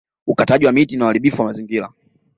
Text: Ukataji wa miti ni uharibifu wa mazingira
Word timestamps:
Ukataji 0.27 0.65
wa 0.65 0.71
miti 0.71 0.97
ni 0.97 1.03
uharibifu 1.03 1.41
wa 1.41 1.47
mazingira 1.47 1.89